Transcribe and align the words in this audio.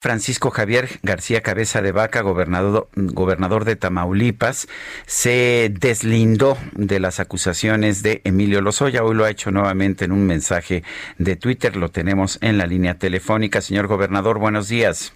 Francisco 0.00 0.50
Javier 0.50 0.88
García 1.02 1.42
Cabeza 1.42 1.82
de 1.82 1.92
Vaca, 1.92 2.22
gobernador, 2.22 2.88
gobernador 2.94 3.66
de 3.66 3.76
Tamaulipas, 3.76 4.66
se 5.04 5.70
deslindó 5.78 6.56
de 6.72 7.00
las 7.00 7.20
acusaciones 7.20 8.02
de 8.02 8.22
Emilio 8.24 8.62
Lozoya. 8.62 9.04
Hoy 9.04 9.14
lo 9.14 9.26
ha 9.26 9.30
hecho 9.30 9.50
nuevamente 9.50 10.06
en 10.06 10.12
un 10.12 10.26
mensaje 10.26 10.84
de 11.18 11.36
Twitter. 11.36 11.76
Lo 11.76 11.90
tenemos 11.90 12.38
en 12.40 12.56
la 12.56 12.66
línea 12.66 12.94
telefónica. 12.94 13.60
Señor 13.60 13.88
gobernador, 13.88 14.38
buenos 14.38 14.68
días. 14.68 15.12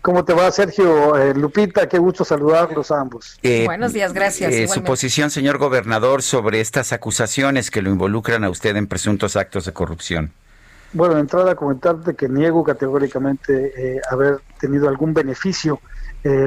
¿Cómo 0.00 0.24
te 0.24 0.32
va, 0.32 0.48
Sergio? 0.52 1.16
Eh, 1.16 1.34
Lupita, 1.34 1.88
qué 1.88 1.98
gusto 1.98 2.24
saludarlos 2.24 2.92
a 2.92 3.00
ambos. 3.00 3.36
Eh, 3.42 3.64
Buenos 3.64 3.92
días, 3.92 4.12
gracias. 4.12 4.52
Eh, 4.52 4.68
su 4.68 4.84
posición, 4.84 5.30
señor 5.32 5.58
gobernador, 5.58 6.22
sobre 6.22 6.60
estas 6.60 6.92
acusaciones 6.92 7.72
que 7.72 7.82
lo 7.82 7.90
involucran 7.90 8.44
a 8.44 8.50
usted 8.50 8.76
en 8.76 8.86
presuntos 8.86 9.34
actos 9.34 9.64
de 9.64 9.72
corrupción. 9.72 10.32
Bueno, 10.92 11.14
de 11.14 11.20
entrada, 11.20 11.54
comentarte 11.54 12.14
que 12.14 12.28
niego 12.28 12.64
categóricamente 12.64 14.00
haber 14.10 14.40
tenido 14.58 14.88
algún 14.88 15.14
beneficio 15.14 15.80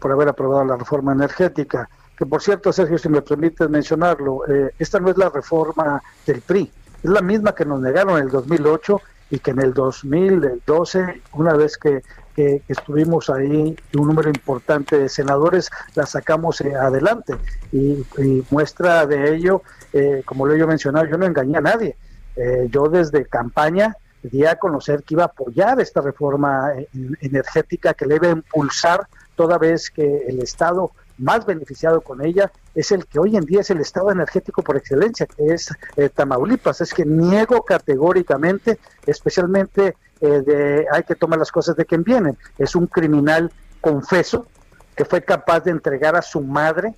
por 0.00 0.12
haber 0.12 0.28
aprobado 0.28 0.64
la 0.64 0.76
reforma 0.76 1.12
energética. 1.12 1.88
Que 2.16 2.26
por 2.26 2.42
cierto, 2.42 2.72
Sergio, 2.72 2.98
si 2.98 3.08
me 3.08 3.22
permites 3.22 3.68
mencionarlo, 3.70 4.42
esta 4.78 5.00
no 5.00 5.10
es 5.10 5.16
la 5.16 5.30
reforma 5.30 6.02
del 6.26 6.42
PRI, 6.42 6.70
es 7.02 7.10
la 7.10 7.22
misma 7.22 7.54
que 7.54 7.64
nos 7.64 7.80
negaron 7.80 8.18
en 8.18 8.24
el 8.24 8.30
2008 8.30 9.00
y 9.30 9.38
que 9.38 9.52
en 9.52 9.60
el 9.60 9.72
2012, 9.72 11.22
una 11.32 11.54
vez 11.54 11.78
que 11.78 12.02
que, 12.36 12.62
estuvimos 12.68 13.30
ahí, 13.30 13.74
un 13.96 14.06
número 14.06 14.28
importante 14.28 14.98
de 14.98 15.08
senadores, 15.08 15.70
la 15.94 16.04
sacamos 16.04 16.60
eh, 16.60 16.74
adelante. 16.74 17.34
Y, 17.72 18.04
muestra 18.50 19.06
de 19.06 19.34
ello, 19.34 19.62
eh, 19.92 20.22
como 20.24 20.46
lo 20.46 20.54
he 20.54 20.66
mencionado, 20.66 21.06
yo 21.06 21.16
no 21.16 21.24
engañé 21.24 21.56
a 21.56 21.62
nadie. 21.62 21.96
Eh, 22.36 22.68
yo 22.70 22.88
desde 22.88 23.24
campaña 23.24 23.96
di 24.22 24.44
a 24.44 24.56
conocer 24.56 25.02
que 25.02 25.14
iba 25.14 25.24
a 25.24 25.26
apoyar 25.26 25.80
esta 25.80 26.00
reforma 26.00 26.72
energética 27.20 27.94
que 27.94 28.06
le 28.06 28.16
iba 28.16 28.28
a 28.28 28.32
impulsar 28.32 29.06
toda 29.34 29.58
vez 29.58 29.90
que 29.90 30.24
el 30.26 30.40
Estado 30.42 30.90
más 31.18 31.46
beneficiado 31.46 32.00
con 32.00 32.24
ella 32.24 32.50
es 32.74 32.92
el 32.92 33.06
que 33.06 33.18
hoy 33.18 33.36
en 33.36 33.44
día 33.44 33.60
es 33.60 33.70
el 33.70 33.80
estado 33.80 34.10
energético 34.10 34.62
por 34.62 34.76
excelencia, 34.76 35.26
que 35.26 35.46
es 35.46 35.70
Tamaulipas. 36.14 36.82
Es 36.82 36.92
que 36.92 37.06
niego 37.06 37.62
categóricamente, 37.62 38.78
especialmente 39.06 39.96
eh, 40.20 40.42
de 40.42 40.86
hay 40.90 41.02
que 41.04 41.14
tomar 41.14 41.38
las 41.38 41.50
cosas 41.50 41.76
de 41.76 41.86
quien 41.86 42.02
vienen. 42.02 42.36
Es 42.58 42.74
un 42.74 42.86
criminal 42.86 43.50
confeso 43.80 44.46
que 44.94 45.04
fue 45.04 45.22
capaz 45.22 45.60
de 45.60 45.70
entregar 45.70 46.16
a 46.16 46.22
su 46.22 46.40
madre, 46.40 46.94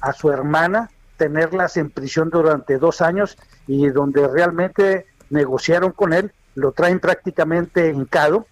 a 0.00 0.12
su 0.12 0.30
hermana, 0.30 0.90
tenerlas 1.16 1.76
en 1.76 1.90
prisión 1.90 2.30
durante 2.30 2.78
dos 2.78 3.00
años 3.00 3.36
y 3.66 3.88
donde 3.88 4.26
realmente 4.28 5.06
negociaron 5.30 5.92
con 5.92 6.12
él, 6.12 6.32
lo 6.56 6.72
traen 6.72 6.98
prácticamente 6.98 7.90
hincado 7.90 8.46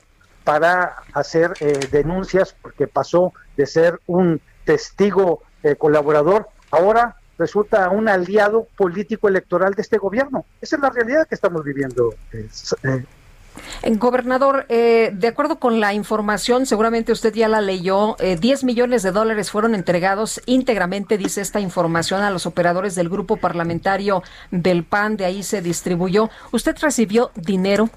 para 0.45 0.97
hacer 1.15 1.55
eh, 1.61 1.81
denuncias 1.91 2.55
porque 2.63 2.87
pasó 2.87 3.33
de 3.57 3.67
ser 3.67 3.99
un 4.07 4.41
testigo 4.65 5.43
eh, 5.63 5.75
colaborador, 5.77 6.49
ahora 6.71 7.17
resulta 7.39 7.89
un 7.91 8.09
aliado 8.09 8.69
político 8.77 9.29
electoral 9.29 9.75
de 9.75 9.83
este 9.83 9.99
gobierno. 9.99 10.45
Esa 10.61 10.77
es 10.77 10.83
la 10.83 10.91
realidad 10.91 11.27
que 11.27 11.35
estamos 11.35 11.65
viviendo, 11.65 12.15
en 12.33 13.07
gobernador, 13.99 14.67
eh, 14.69 15.11
de 15.13 15.29
acuerdo 15.29 15.59
con 15.59 15.81
la 15.81 15.95
información, 15.95 16.67
seguramente 16.67 17.13
usted 17.13 17.33
ya 17.35 17.49
la 17.49 17.61
leyó, 17.61 18.17
eh, 18.19 18.37
10 18.37 18.65
millones 18.65 19.03
de 19.03 19.13
dólares 19.13 19.51
fueron 19.51 19.75
entregados 19.75 20.41
íntegramente, 20.47 21.19
dice 21.19 21.41
esta 21.41 21.61
información, 21.61 22.23
a 22.23 22.31
los 22.31 22.47
operadores 22.47 22.95
del 22.95 23.09
grupo 23.09 23.37
parlamentario 23.37 24.23
del 24.51 24.85
PAN, 24.85 25.17
de 25.17 25.25
ahí 25.25 25.43
se 25.43 25.63
distribuyó. 25.63 26.31
¿Usted 26.53 26.77
recibió 26.81 27.31
dinero? 27.35 27.89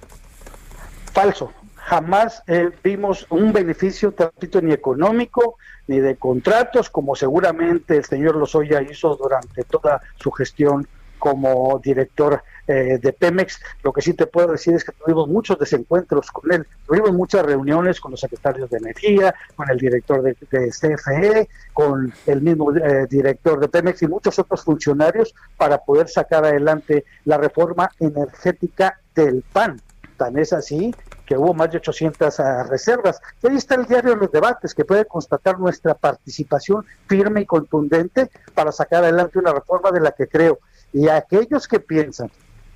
Falso. 1.14 1.52
Jamás 1.76 2.44
eh, 2.48 2.70
vimos 2.84 3.26
un 3.30 3.54
beneficio, 3.54 4.12
tanto 4.12 4.62
ni 4.62 4.74
económico, 4.74 5.58
ni 5.88 6.02
de 6.02 6.18
contratos, 6.18 6.90
como 6.90 7.16
seguramente 7.16 7.96
el 7.96 8.04
señor 8.04 8.36
Lozoya 8.36 8.82
hizo 8.82 9.16
durante 9.16 9.64
toda 9.64 10.02
su 10.18 10.30
gestión 10.32 10.86
como 11.18 11.80
director 11.84 12.44
eh, 12.68 13.00
de 13.02 13.14
Pemex. 13.14 13.60
Lo 13.84 13.94
que 13.94 14.02
sí 14.02 14.14
te 14.14 14.28
puedo 14.28 14.52
decir 14.52 14.74
es 14.74 14.84
que 14.84 14.92
tuvimos 14.92 15.28
muchos 15.28 15.58
desencuentros 15.58 16.32
con 16.32 16.52
él, 16.52 16.68
tuvimos 16.86 17.14
muchas 17.14 17.46
reuniones 17.46 18.00
con 18.00 18.12
los 18.12 18.20
secretarios 18.20 18.70
de 18.70 18.78
Energía, 18.78 19.34
con 19.56 19.70
el 19.70 19.78
director 19.78 20.22
de, 20.22 20.36
CFE, 20.36 21.50
con 21.74 22.14
el 22.26 22.42
mismo 22.42 22.76
eh, 22.76 23.08
director 23.10 23.60
de 23.60 23.70
Pemex 23.70 24.02
y 24.02 24.08
muchos 24.08 24.38
otros 24.40 24.64
funcionarios 24.64 25.34
para 25.58 25.78
poder 25.78 26.10
sacar 26.10 26.46
adelante 26.46 27.06
la 27.26 27.38
reforma 27.38 27.90
energética 28.00 29.00
del 29.16 29.44
PAN. 29.54 29.82
Tan 30.18 30.38
es 30.38 30.52
así 30.52 30.94
que 31.28 31.38
hubo 31.38 31.54
más 31.54 31.70
de 31.72 31.78
800 31.78 32.40
ah, 32.40 32.64
reservas. 32.64 33.22
Y 33.44 33.48
ahí 33.48 33.58
está 33.58 33.76
el 33.76 33.86
diario 33.86 34.12
de 34.12 34.18
los 34.18 34.32
debates, 34.32 34.74
que 34.74 34.86
puede 34.86 35.06
constatar 35.06 35.60
nuestra 35.60 35.94
participación 35.94 36.86
firme 37.08 37.42
y 37.42 37.46
contundente 37.46 38.32
para 38.56 38.72
sacar 38.72 39.04
adelante 39.04 39.38
una 39.38 39.54
reforma 39.54 39.92
de 39.92 40.00
la 40.00 40.12
que 40.12 40.28
creo. 40.28 40.60
Y 40.94 41.10
aquellos 41.10 41.68
que 41.68 41.80
piensan 41.80 42.32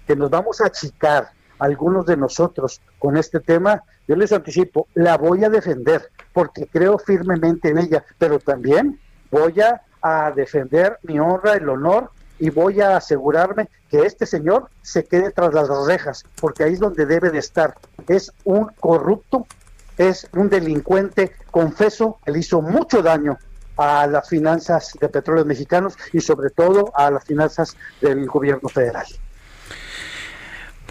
que 0.08 0.16
nos 0.16 0.30
vamos 0.30 0.62
a 0.62 0.68
achicar 0.68 1.32
algunos 1.62 2.08
de 2.08 2.18
nosotros 2.18 2.82
con 2.98 3.18
este 3.18 3.40
tema, 3.40 3.84
yo 4.08 4.16
les 4.16 4.32
anticipo, 4.32 4.88
la 4.96 5.16
voy 5.18 5.44
a 5.44 5.50
defender 5.50 6.10
porque 6.34 6.66
creo 6.66 6.98
firmemente 6.98 7.70
en 7.70 7.78
ella, 7.78 8.04
pero 8.18 8.40
también 8.40 9.00
voy 9.30 9.56
a, 9.62 9.82
defender 10.36 10.98
mi 11.04 11.20
honra, 11.20 11.54
el 11.54 11.70
honor 11.70 12.10
y 12.40 12.50
voy 12.50 12.82
a 12.82 12.98
asegurarme 12.98 13.70
que 13.88 14.00
este 14.00 14.26
señor 14.26 14.68
se 14.82 15.04
quede 15.04 15.30
tras 15.30 15.54
las 15.54 15.70
rejas, 15.86 16.26
porque 16.40 16.64
ahí 16.64 16.74
es 16.74 16.80
donde 16.80 17.06
debe 17.06 17.30
de 17.30 17.38
estar. 17.38 17.76
Es 18.08 18.32
un 18.44 18.72
corrupto, 18.80 19.46
es 20.00 20.28
un 20.34 20.50
delincuente, 20.50 21.34
confeso, 21.52 22.18
le 22.26 22.40
hizo 22.40 22.64
mucho 22.64 23.04
daño 23.04 23.38
a 23.78 24.08
las 24.08 24.28
finanzas 24.28 24.98
de 25.00 25.08
petróleos 25.08 25.46
mexicanos 25.46 25.96
y 26.12 26.22
sobre 26.22 26.50
todo 26.50 26.92
a 26.96 27.12
las 27.12 27.24
finanzas 27.24 27.78
del 28.02 28.26
gobierno 28.26 28.68
federal. 28.70 29.06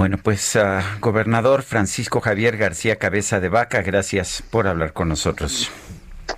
Bueno, 0.00 0.16
pues 0.16 0.56
uh, 0.56 0.81
gobernador 1.00 1.61
Francisco 1.61 2.22
Javier 2.22 2.56
García 2.56 2.97
Cabeza 2.97 3.38
de 3.38 3.50
Vaca, 3.50 3.83
gracias 3.83 4.43
por 4.49 4.66
hablar 4.66 4.94
con 4.94 5.11
nosotros. 5.11 5.71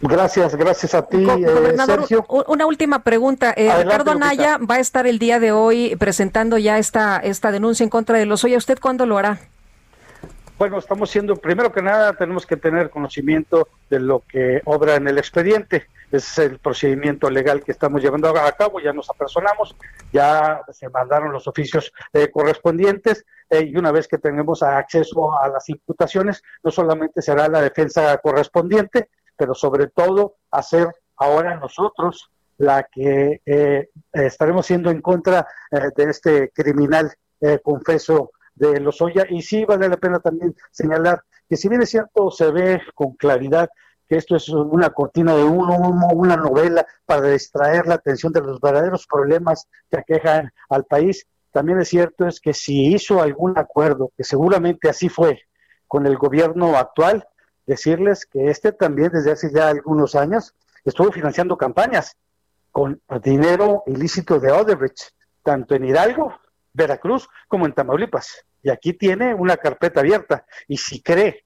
Gracias, 0.00 0.56
gracias 0.56 0.96
a 0.96 1.02
ti, 1.02 1.24
eh, 1.24 1.76
Sergio. 1.86 2.26
Una 2.48 2.66
última 2.66 3.04
pregunta. 3.04 3.54
Eh, 3.56 3.72
Ricardo 3.84 4.16
Naya 4.16 4.58
va 4.58 4.74
a 4.74 4.80
estar 4.80 5.06
el 5.06 5.20
día 5.20 5.38
de 5.38 5.52
hoy 5.52 5.94
presentando 5.94 6.58
ya 6.58 6.78
esta, 6.78 7.18
esta 7.18 7.52
denuncia 7.52 7.84
en 7.84 7.90
contra 7.90 8.18
de 8.18 8.26
los 8.26 8.44
¿A 8.44 8.48
¿Usted 8.48 8.80
cuándo 8.80 9.06
lo 9.06 9.16
hará? 9.16 9.38
Bueno, 10.58 10.78
estamos 10.78 11.10
siendo, 11.10 11.34
primero 11.36 11.72
que 11.72 11.82
nada, 11.82 12.12
tenemos 12.12 12.46
que 12.46 12.56
tener 12.56 12.90
conocimiento 12.90 13.68
de 13.90 13.98
lo 13.98 14.20
que 14.20 14.62
obra 14.64 14.94
en 14.94 15.08
el 15.08 15.18
expediente. 15.18 15.88
Ese 16.12 16.16
es 16.44 16.50
el 16.50 16.58
procedimiento 16.58 17.30
legal 17.30 17.64
que 17.64 17.72
estamos 17.72 18.02
llevando 18.02 18.28
a 18.28 18.52
cabo, 18.52 18.78
ya 18.78 18.92
nos 18.92 19.08
apersonamos, 19.08 19.74
ya 20.12 20.60
se 20.70 20.88
mandaron 20.90 21.32
los 21.32 21.48
oficios 21.48 21.90
eh, 22.12 22.30
correspondientes 22.30 23.24
eh, 23.48 23.62
y 23.62 23.76
una 23.76 23.90
vez 23.90 24.06
que 24.06 24.18
tengamos 24.18 24.62
acceso 24.62 25.36
a 25.36 25.48
las 25.48 25.68
imputaciones, 25.70 26.42
no 26.62 26.70
solamente 26.70 27.22
será 27.22 27.48
la 27.48 27.62
defensa 27.62 28.16
correspondiente, 28.18 29.08
pero 29.36 29.54
sobre 29.54 29.88
todo 29.88 30.36
hacer 30.50 30.88
ahora 31.16 31.56
nosotros 31.56 32.30
la 32.58 32.84
que 32.84 33.40
eh, 33.46 33.88
estaremos 34.12 34.66
siendo 34.66 34.90
en 34.90 35.00
contra 35.00 35.48
de 35.70 36.04
este 36.04 36.50
criminal 36.50 37.10
confeso 37.64 38.30
de 38.54 38.80
Lozoya. 38.80 39.26
Y 39.28 39.42
sí 39.42 39.64
vale 39.64 39.88
la 39.88 39.96
pena 39.96 40.20
también 40.20 40.54
señalar 40.70 41.22
que 41.48 41.56
si 41.56 41.68
bien 41.68 41.82
es 41.82 41.90
cierto, 41.90 42.30
se 42.30 42.50
ve 42.50 42.80
con 42.94 43.12
claridad 43.12 43.68
que 44.08 44.16
esto 44.16 44.36
es 44.36 44.48
una 44.48 44.90
cortina 44.90 45.34
de 45.34 45.44
humo, 45.44 46.10
una 46.12 46.36
novela 46.36 46.86
para 47.06 47.28
distraer 47.28 47.86
la 47.86 47.94
atención 47.94 48.32
de 48.32 48.40
los 48.40 48.60
verdaderos 48.60 49.06
problemas 49.06 49.68
que 49.90 49.98
aquejan 49.98 50.52
al 50.68 50.84
país. 50.84 51.26
También 51.50 51.80
es 51.80 51.88
cierto 51.88 52.26
es 52.26 52.40
que 52.40 52.54
si 52.54 52.92
hizo 52.94 53.22
algún 53.22 53.56
acuerdo, 53.58 54.12
que 54.16 54.24
seguramente 54.24 54.88
así 54.88 55.08
fue 55.08 55.40
con 55.86 56.06
el 56.06 56.16
gobierno 56.16 56.76
actual, 56.76 57.26
decirles 57.66 58.26
que 58.26 58.48
este 58.48 58.72
también 58.72 59.10
desde 59.12 59.32
hace 59.32 59.52
ya 59.52 59.68
algunos 59.68 60.14
años 60.14 60.54
estuvo 60.84 61.12
financiando 61.12 61.56
campañas 61.56 62.16
con 62.70 63.00
dinero 63.22 63.82
ilícito 63.86 64.40
de 64.40 64.50
Odebrecht, 64.50 65.10
tanto 65.42 65.74
en 65.74 65.84
Hidalgo, 65.84 66.34
Veracruz, 66.72 67.28
como 67.48 67.66
en 67.66 67.72
Tamaulipas. 67.72 68.44
Y 68.62 68.70
aquí 68.70 68.92
tiene 68.92 69.34
una 69.34 69.56
carpeta 69.56 70.00
abierta. 70.00 70.46
Y 70.68 70.76
si 70.76 71.02
cree 71.02 71.44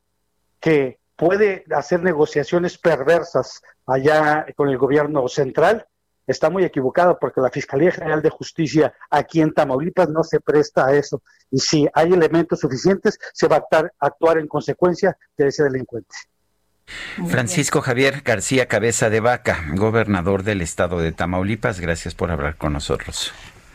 que 0.60 0.98
puede 1.16 1.64
hacer 1.74 2.02
negociaciones 2.02 2.78
perversas 2.78 3.62
allá 3.86 4.46
con 4.54 4.68
el 4.68 4.78
gobierno 4.78 5.26
central, 5.28 5.86
está 6.26 6.50
muy 6.50 6.64
equivocado 6.64 7.18
porque 7.18 7.40
la 7.40 7.50
Fiscalía 7.50 7.92
General 7.92 8.20
de 8.20 8.30
Justicia 8.30 8.92
aquí 9.10 9.40
en 9.40 9.52
Tamaulipas 9.52 10.08
no 10.08 10.22
se 10.24 10.40
presta 10.40 10.86
a 10.86 10.94
eso. 10.94 11.22
Y 11.50 11.58
si 11.58 11.88
hay 11.94 12.12
elementos 12.12 12.60
suficientes, 12.60 13.18
se 13.32 13.48
va 13.48 13.56
a 13.56 13.90
actuar, 14.00 14.38
en 14.38 14.48
consecuencia 14.48 15.16
de 15.36 15.48
ese 15.48 15.64
delincuente. 15.64 16.14
Francisco 17.28 17.80
Javier 17.80 18.22
García 18.24 18.66
Cabeza 18.66 19.10
de 19.10 19.20
Vaca, 19.20 19.64
gobernador 19.74 20.44
del 20.44 20.60
estado 20.60 21.00
de 21.00 21.12
Tamaulipas, 21.12 21.80
gracias 21.80 22.14
por 22.14 22.30
hablar 22.30 22.56
con 22.56 22.72
nosotros. 22.72 23.32